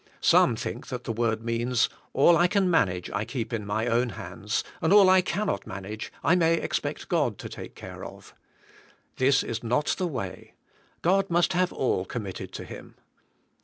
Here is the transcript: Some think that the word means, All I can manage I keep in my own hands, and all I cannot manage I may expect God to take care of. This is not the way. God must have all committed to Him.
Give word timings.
Some 0.21 0.55
think 0.55 0.87
that 0.87 1.03
the 1.03 1.11
word 1.11 1.43
means, 1.45 1.87
All 2.13 2.35
I 2.35 2.47
can 2.47 2.71
manage 2.71 3.11
I 3.11 3.23
keep 3.23 3.53
in 3.53 3.67
my 3.67 3.85
own 3.85 4.09
hands, 4.09 4.63
and 4.81 4.91
all 4.91 5.11
I 5.11 5.21
cannot 5.21 5.67
manage 5.67 6.11
I 6.23 6.33
may 6.33 6.55
expect 6.55 7.07
God 7.07 7.37
to 7.37 7.47
take 7.47 7.75
care 7.75 8.03
of. 8.03 8.33
This 9.17 9.43
is 9.43 9.61
not 9.61 9.93
the 9.99 10.07
way. 10.07 10.53
God 11.03 11.29
must 11.29 11.53
have 11.53 11.71
all 11.71 12.05
committed 12.05 12.51
to 12.53 12.63
Him. 12.65 12.95